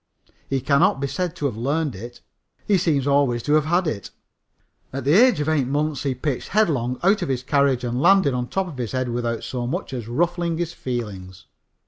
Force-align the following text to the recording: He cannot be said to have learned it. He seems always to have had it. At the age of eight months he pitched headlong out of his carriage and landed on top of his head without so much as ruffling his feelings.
He 0.49 0.61
cannot 0.61 0.99
be 0.99 1.05
said 1.05 1.35
to 1.35 1.45
have 1.45 1.55
learned 1.55 1.93
it. 1.95 2.21
He 2.65 2.79
seems 2.79 3.05
always 3.05 3.43
to 3.43 3.53
have 3.53 3.65
had 3.65 3.85
it. 3.85 4.09
At 4.91 5.03
the 5.03 5.13
age 5.13 5.39
of 5.39 5.47
eight 5.47 5.67
months 5.67 6.01
he 6.01 6.15
pitched 6.15 6.47
headlong 6.47 6.99
out 7.03 7.21
of 7.21 7.29
his 7.29 7.43
carriage 7.43 7.83
and 7.83 8.01
landed 8.01 8.33
on 8.33 8.47
top 8.47 8.67
of 8.67 8.77
his 8.79 8.93
head 8.93 9.09
without 9.09 9.43
so 9.43 9.67
much 9.67 9.93
as 9.93 10.07
ruffling 10.07 10.57
his 10.57 10.73
feelings. 10.73 11.45